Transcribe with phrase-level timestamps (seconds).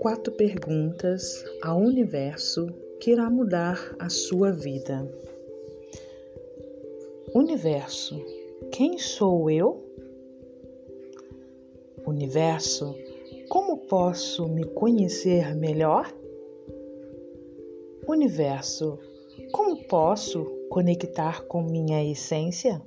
[0.00, 2.66] Quatro perguntas ao universo
[3.00, 5.08] que irá mudar a sua vida.
[7.34, 8.22] Universo,
[8.70, 9.86] quem sou eu?
[12.16, 12.96] Universo,
[13.50, 16.10] como posso me conhecer melhor?
[18.08, 18.98] Universo,
[19.52, 22.80] como posso conectar com minha essência?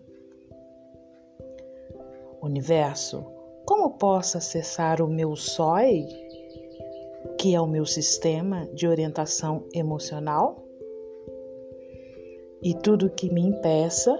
[2.42, 3.24] Universo,
[3.68, 6.08] como posso acessar o meu SOI?
[7.38, 10.66] que é o meu sistema de orientação emocional.
[12.64, 14.20] E tudo que me impeça,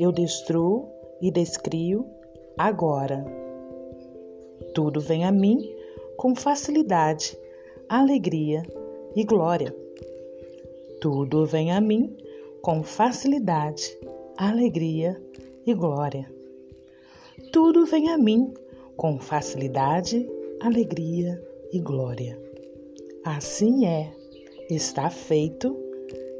[0.00, 0.90] eu destruo
[1.22, 2.04] e descrio
[2.58, 3.37] agora.
[4.74, 5.58] Tudo vem a mim
[6.16, 7.38] com facilidade,
[7.88, 8.62] alegria
[9.14, 9.74] e glória.
[11.00, 12.16] Tudo vem a mim
[12.60, 13.96] com facilidade,
[14.36, 15.20] alegria
[15.66, 16.30] e glória.
[17.52, 18.52] Tudo vem a mim
[18.96, 20.28] com facilidade,
[20.60, 21.40] alegria
[21.72, 22.38] e glória.
[23.24, 24.12] Assim é,
[24.68, 25.76] está feito,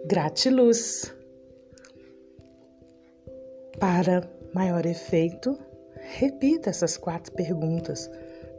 [0.06, 1.14] gratiluz.
[3.78, 5.56] Para maior efeito,
[6.00, 8.10] repita essas quatro perguntas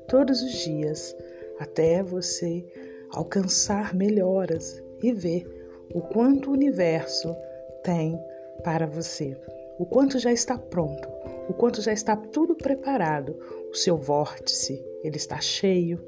[0.07, 1.15] todos os dias
[1.59, 2.65] até você
[3.11, 5.45] alcançar melhoras e ver
[5.93, 7.35] o quanto o universo
[7.83, 8.19] tem
[8.63, 9.37] para você,
[9.77, 11.07] o quanto já está pronto,
[11.47, 13.35] o quanto já está tudo preparado.
[13.71, 15.99] O seu vórtice, ele está cheio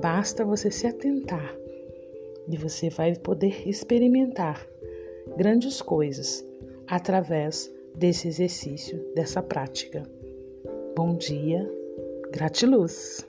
[0.00, 1.56] Basta você se atentar
[2.48, 4.66] e você vai poder experimentar
[5.36, 6.44] grandes coisas
[6.86, 10.02] através desse exercício, dessa prática.
[10.96, 11.68] Bom dia,
[12.30, 13.26] gratiluz!